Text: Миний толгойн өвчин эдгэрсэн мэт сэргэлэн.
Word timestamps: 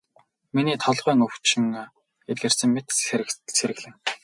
Миний 0.55 0.77
толгойн 0.83 1.19
өвчин 1.27 1.63
эдгэрсэн 2.31 2.69
мэт 2.73 2.87
сэргэлэн. 3.57 3.93